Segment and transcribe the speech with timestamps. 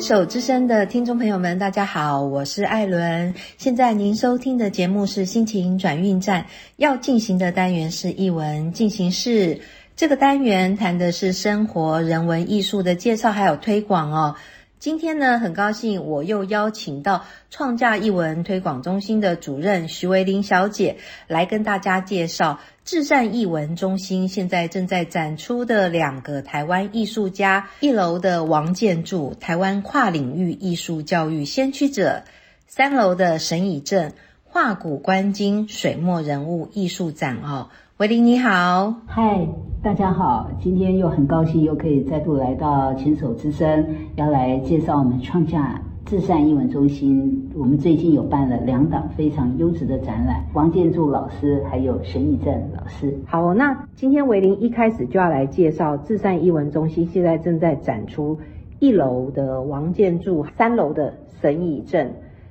[0.00, 3.34] 手之声的听众朋友们，大家好，我是艾伦。
[3.58, 6.46] 现在您收听的节目是心情转运站，
[6.76, 9.60] 要进行的单元是译文进行式。
[9.94, 14.36] 这个单元谈的是生活、人文、艺术的介绍还有推广哦。
[14.84, 32.22] 今天呢，很高兴我又邀请到创价艺文推广中心的主任徐维玲小姐来跟大家介绍至善艺文中心现在正在展出的两个台湾艺术家，一楼的王建筑，台湾跨领域艺术教育先驱者；
[32.66, 34.12] 三楼的沈以正，
[34.44, 37.70] 画骨观今水墨人物艺术展哦。
[37.98, 39.46] 维林你好，嗨，
[39.80, 43.86] 大家好，今天又很高兴又可以再度来到牵手之声，
[44.16, 47.48] 要来介绍我们创价至善艺文中心。
[47.54, 53.16] 我们最近有办了两档非常优质的展览，王建柱老师还有沈以正老师。
[53.26, 58.36] 好，那今天维林一开始就要来介绍至善艺文中心现在正在展出
[58.80, 62.10] 一楼的王建柱，三楼的沈以正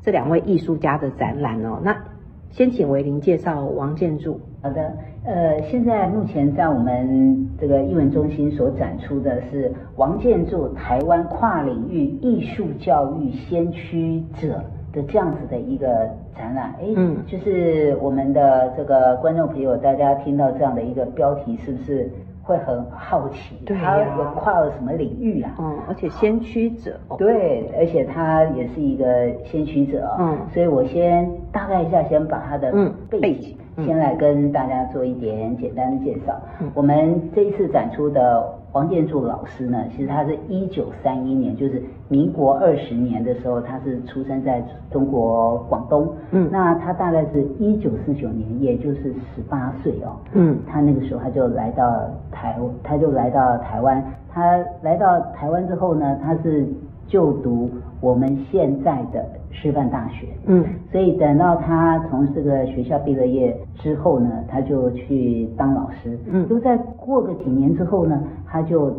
[0.00, 1.80] 这两位艺术家的展览哦。
[1.82, 2.04] 那
[2.50, 4.38] 先请维林介绍王建筑。
[4.64, 4.90] 好的，
[5.26, 16.74] 呃，现在目前在我们这个艺文中心所展出的是王建筑台湾跨领域艺术教育先驱者的这样子的一个展览。
[16.80, 22.10] 哎，嗯，就是我们的这个观众朋友，大家听到这样的一个标题，是不是？
[22.44, 23.98] 会很好奇，他
[24.36, 25.54] 跨了什么领域啊？
[25.58, 32.70] 嗯，而且先驱者，对，而且他也是一个先驱者，嗯，所以我先大概一下，先把他的
[33.10, 36.38] 背景先来跟大家做一点简单的介绍。
[36.74, 38.54] 我们这一次展出的。
[38.74, 44.60] 王建柱老师呢，其实他是一九三一年，就是民国二十年的时候，他是出生在
[44.90, 46.12] 中国广东。
[46.32, 50.16] 嗯，那他大概是一九四九年，也就是十八岁哦。
[50.32, 54.04] 嗯，他那个时候他就来到台，他就来到台湾。
[54.28, 56.66] 他来到台湾之后呢，他是
[57.06, 57.70] 就读
[58.00, 59.24] 我们现在的。
[59.56, 68.92] 师范大学，嗯，所以等到他从这个学校毕了业之后呢，他就去当老师，嗯，就在过个几年之后呢，他就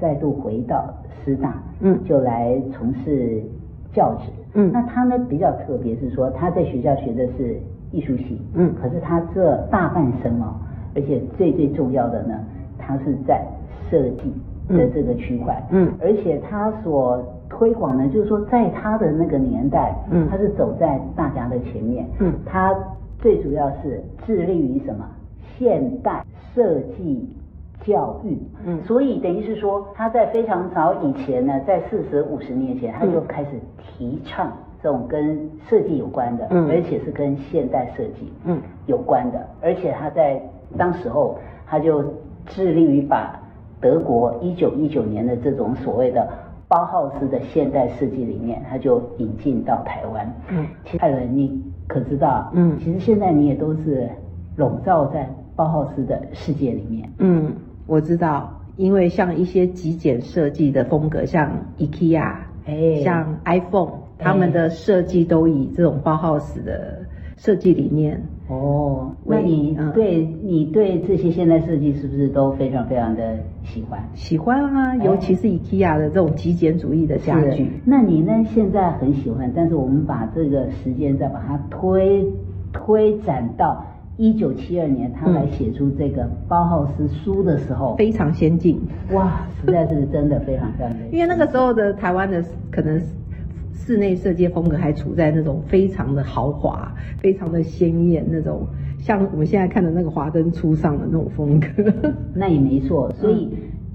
[0.00, 0.82] 再度回到
[1.22, 3.42] 师大，嗯，就来从事
[3.92, 7.60] 教职，嗯，那他呢比较特别是说他在学校学的是
[7.92, 10.54] 艺术系，嗯，可是他这大半生哦，
[10.96, 12.40] 而且最最重要的呢，
[12.78, 13.46] 他是在
[13.90, 14.32] 设计
[14.74, 17.22] 的这个区块，嗯，而且他所
[17.60, 22.74] 推广呢，就是说，在他的那个年代，嗯，他是走在大家的前面，嗯，他
[23.18, 25.04] 最主要是致力于什么？
[25.58, 27.28] 现代设计
[27.82, 34.50] 教育，嗯，所以等于是说，他在非常早以前呢，在四十五十年前，他就开始提倡
[34.82, 35.38] 这种跟
[35.68, 40.40] 设计有关的，嗯，而且是跟现代设计，嗯，有关的，而且他在
[40.78, 42.02] 当时候，他就
[42.46, 43.38] 致力于把
[43.82, 46.26] 德国一九一九年的这种所谓的。
[46.70, 50.34] 包浩斯的现代设计理念，他就引进到台湾。
[50.50, 50.64] 嗯，
[51.00, 52.48] 艾伦，你可知道？
[52.54, 54.08] 嗯，其实现在你也都是
[54.54, 57.10] 笼罩在包浩斯的世界里面。
[57.18, 57.52] 嗯，
[57.88, 66.98] 我知道，因为像一些极简设计的风格，像 IKEA，哎，像 iPhone，他们的设计都以这种包浩斯的
[67.36, 68.22] 设计理念。
[68.50, 74.02] 哦，那你对你对这些现代设计是不是都非常非常的喜欢？
[74.14, 77.70] 喜欢啊，尤其是 IKEA 的这种极简主义的家具。
[77.84, 78.32] 那你呢？
[78.52, 82.26] 现在很喜欢，但是我们把这个时间再把它推
[82.72, 83.84] 推展到
[84.16, 88.80] 一九七二年，他来写出这个包浩斯书的时候，非常先进。
[89.12, 90.98] 哇，实在是真的非常非常的。
[91.12, 93.00] 因为那个时候的台湾的可能。
[93.80, 98.66] 室内设计风格还处在那种非常的豪华、非常的鲜艳那种，
[98.98, 101.66] 像我们现在看的那个华灯初上的那种风格。
[102.34, 103.48] 那也没错，所以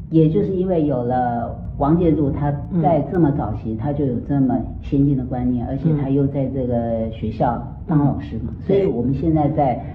[0.10, 2.52] 也就是因为有了王建筑，他
[2.82, 9.86] 在这么早期他就有这么先进的观念，而且他又在这个学校当老师嘛，所以我们现在在。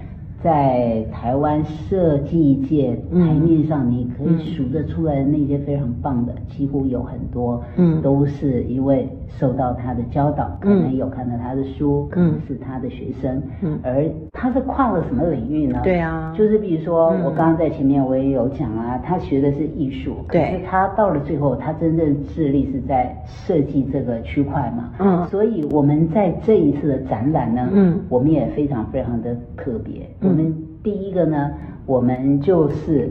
[0.43, 15.79] 在台湾设计界台面上，你可以数得出来的那些非常棒的，几乎有很多，嗯，都是因为受到他的教导，可能有看到他的书，可能是他的学生，嗯，而他是跨了什么领域呢？
[15.83, 30.07] 对啊，就是比如说我刚刚在前面我也有讲啊，他学的是艺术，可是他到了最后，他真正致力是在设计这个区块嘛，嗯，所以我们在这一次的展览呢，嗯，我们也非常非常的特别。
[30.21, 30.53] 我们
[30.83, 31.51] 第一个呢，
[31.85, 33.09] 我们就是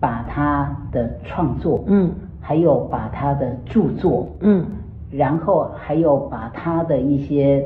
[0.00, 2.10] 把他的创作，嗯，
[2.40, 4.64] 还有把他的著作，嗯，
[5.10, 7.64] 然后还有把他的一些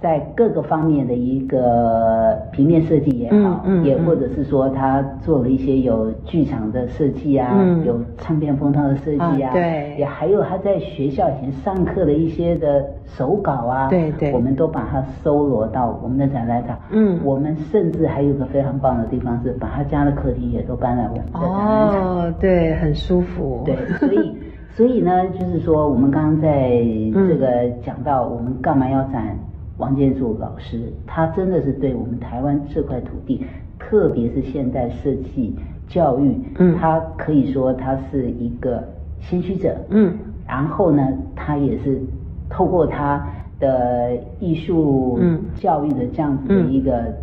[0.00, 7.52] 在各个方面的一个平面设计也好，也或者是说他做了一些有剧场的设计啊，
[7.84, 16.78] 有唱片封套的设计啊，对，也还有他在学校以前上课的一些的手稿啊，对对，我们都把它搜罗到我们的展览场。
[16.90, 22.18] 嗯，我们甚至还有个非常棒的地方是把他家的客厅也都搬来我们的展览场。
[22.18, 23.62] 哦，对，很舒服。
[23.64, 24.37] 对，所以
[24.78, 26.70] 所以呢，就是说我们刚刚在
[27.12, 29.36] 这个讲到我们干嘛要展。
[29.78, 33.44] 王建筑老师，他真的是对我们台湾这块土地，
[33.78, 35.54] 特别是现代设计
[35.86, 38.82] 教育，嗯，他可以说他是一个
[39.20, 40.12] 先驱者，嗯，
[40.48, 42.00] 然后呢，他也是
[42.48, 43.24] 透过他
[43.60, 45.20] 的艺术
[45.54, 47.14] 教育的这样子的一个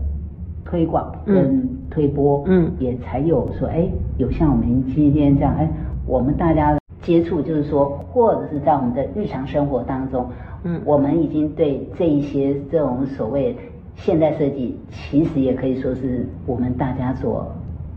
[0.63, 3.86] 推广跟推波，嗯，也才有说，哎，
[4.18, 5.69] 有像我们今天这样，哎，
[6.06, 10.28] 我们大家接触，就是说，或者是在我们的日常生活当中。
[10.63, 13.56] 嗯，我们已经对这一些这种所谓
[13.96, 17.46] 现代设计，其实也可以说是我们大家所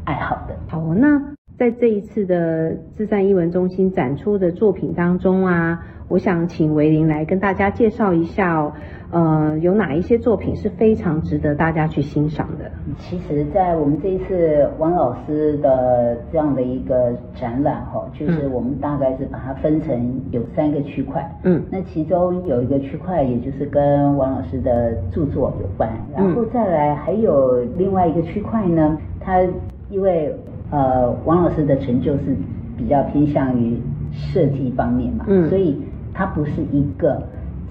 [0.05, 0.55] 爱好的。
[0.69, 1.19] 好，那
[1.57, 5.83] 在这一次的智善艺文中心展出的作品当中啊。
[6.09, 8.73] 我想请维林来跟大家介绍一下哦，
[9.11, 12.71] 呃，有哪一些作品是非常值得大家去欣赏的？
[12.99, 29.41] 其实，在我们这一次王老师的这样的一个展览哈，就是我们大概是把它分成有三个区块，嗯，那其中有一个区块，也就是跟王老师的著作有关，然后再来还有另外一个区块呢，它
[29.89, 30.35] 因为
[30.71, 32.37] 呃王老师的成就是
[32.77, 33.81] 比较偏向于
[34.13, 35.81] 设计方面嘛，嗯，所以。
[36.15, 37.23] 它不是一个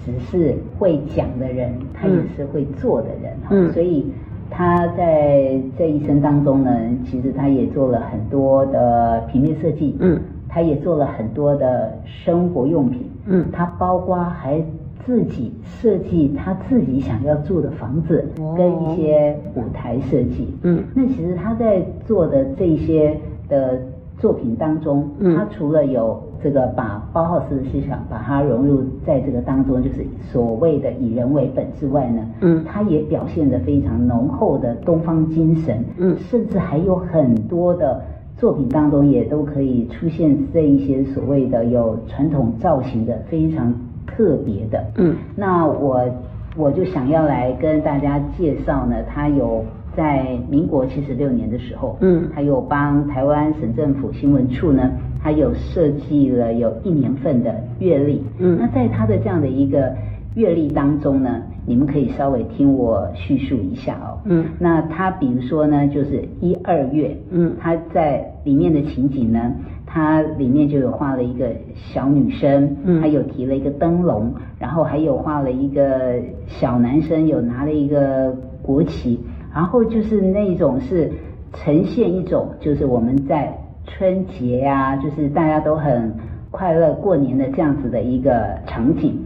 [0.08, 3.74] 只是会讲的人，他也是会做的人哈。
[3.74, 4.06] 所以
[4.50, 6.72] 他在这一生当中呢，
[7.06, 10.18] 其实他也做了很多的平面设计，嗯，
[10.48, 14.64] 他也做了很多的生活用品，嗯，他包括还
[15.06, 18.26] 自己设计他自己想要住的房子
[18.56, 23.18] 跟一些舞台设计，嗯，那其实他在做的这些
[23.50, 23.78] 的
[24.18, 38.02] 作品当中，他除了有这个把包浩斯的思想把它融入在这个当中，就是所谓的以人为本之外呢，嗯，它也表现的非常浓厚的东方精神，嗯，甚至还有很多的
[38.38, 43.74] 作品当中也都可以出现这一些所谓的有传统造型的非常
[44.06, 46.02] 特别的，嗯，那我
[46.56, 49.64] 我就想要来跟大家介绍呢，他有
[49.98, 54.92] 在民国七十六年的时候，嗯，他有帮台湾省政府新闻处呢。
[55.20, 59.92] 他有设计了有一年份的月历，嗯，那在他的这样的一个
[60.36, 69.52] 月历当中呢，你们可以稍微听我叙述一下哦，嗯，那他比如说呢，就是一二月，嗯，他在里面的情景呢，
[69.86, 76.14] 他里面就有画了一个小女生，嗯，还有提了一个灯笼，然后还有画了一个
[76.46, 79.20] 小男生，有拿了一个国旗，
[79.54, 81.12] 然后就是那种是
[81.54, 83.58] 呈现一种就是我们在。
[83.90, 86.14] 春节呀，就是大家都很
[86.52, 89.18] 快乐过年的这样子的一个场景。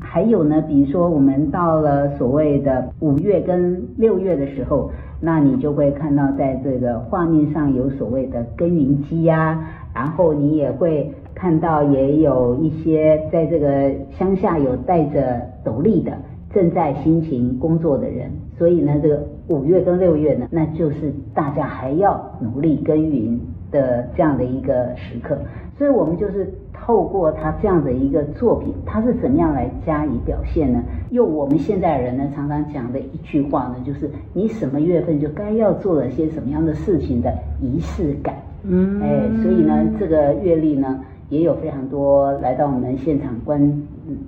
[0.00, 4.90] 还有呢，比如说我们到了所谓的五月跟六月的时候，
[5.20, 9.64] 那你就会看到在这个画面上有所谓的耕耘机呀，
[9.94, 16.10] 然后你也会看到也有一些在这个乡下有带着斗笠的
[16.52, 18.32] 正在辛勤工作的人。
[18.58, 23.40] 所以呢，这个五月跟六月呢，那就是大家还要努力耕耘。
[23.70, 25.36] 的这样的一个时刻，
[25.76, 30.82] 所以我们就是透过他这样的一个作品，他是怎么样来加以表现呢？
[31.10, 38.36] 用我们现代人呢常常讲的一句话呢，就是你什么月份就该要做了些什么样的事情的仪式感。
[38.62, 43.60] 嗯，哎，所以呢，这个月历呢也有非常多来到我们现场观，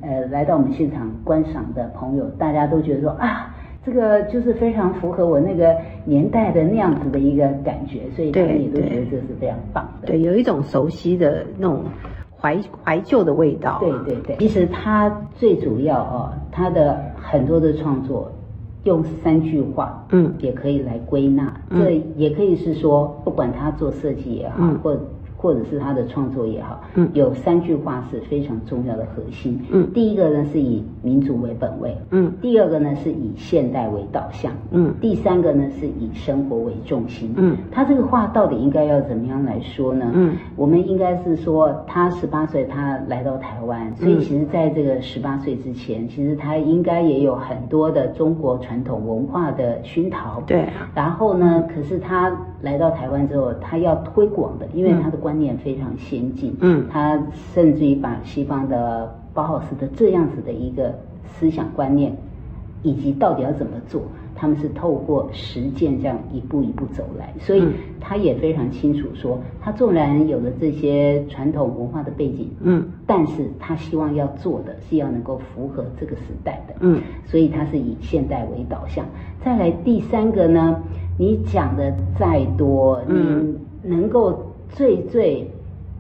[0.03, 3.57] 呃，来到我们现场观赏的朋友，大家都觉得说啊。
[3.85, 10.09] 这个就是非常符合我那个年代的那样子的一个感觉，所以他们也都觉得这是非常棒的。
[10.09, 11.83] 对，有一种熟悉的那种
[12.39, 13.79] 怀怀旧的味道。
[13.81, 18.31] 对对对，其实他最主要哦，他的很多的创作
[18.85, 21.53] 用三句话，嗯，也可以来归纳。
[21.71, 24.99] 这也可以是说，不管他做设计也好，或
[25.41, 29.59] 或者是他的创作也好，嗯，有三句话是非常重要的核心。
[29.71, 37.33] 嗯，第一个呢是以民族为本位，嗯，第二个呢是以现代为导向，嗯，第三个呢是以生活为重心。
[37.39, 40.11] 嗯，他这个话到底应该要怎么样来说呢？
[40.15, 50.43] 嗯，我们应该是说他十八岁他来到台湾，所以其实在这个十八岁之前，其实他应该也有很多的中国传统文化的熏陶。
[50.47, 52.31] 对，然后呢，可是他
[52.61, 57.17] 来到台湾之后，他要推广的，因为他的观念非常先进，嗯，他
[57.55, 60.93] 甚至于把西方的包豪斯的这样子的一个
[61.25, 62.13] 思想观念
[62.83, 64.03] 以及到底要怎么做，
[64.35, 67.63] 他们是透过实践这样一步一步走来，所以
[68.01, 79.07] 他也非常清楚说，他纵然有了这些传统文化的背景，嗯，但是他希望要做的是要能够符合这个时代的，嗯，所以他是以现代为导向。
[79.45, 80.83] 再来第三个呢，
[81.17, 85.51] 你讲的再多，你能够最最。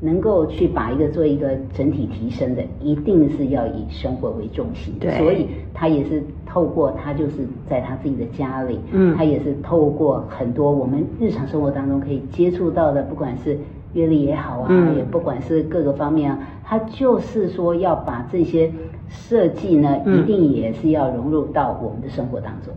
[0.03, 4.95] 能够去把一个做一个整体提升的，一定是要以生活为重心。
[4.99, 13.59] 对，所以他也是透过他就是在他自己的家里，嗯，他也是透过很多我们日常生活当中可以接触到的，不管是
[13.93, 18.73] 阅历也好啊，也不管是各个方面啊，他就是说要把这些
[19.11, 22.73] 设计呢，一定也是要融入到我们的生活当中。